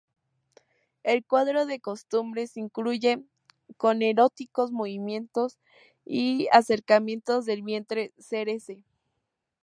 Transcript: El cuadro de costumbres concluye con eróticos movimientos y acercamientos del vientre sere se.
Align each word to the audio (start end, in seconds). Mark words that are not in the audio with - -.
El 1.03 1.23
cuadro 1.27 1.67
de 1.67 1.79
costumbres 1.79 2.53
concluye 2.55 3.23
con 3.77 4.01
eróticos 4.01 4.71
movimientos 4.71 5.59
y 6.07 6.47
acercamientos 6.51 7.45
del 7.45 7.61
vientre 7.61 8.11
sere 8.17 8.59
se. 8.59 8.83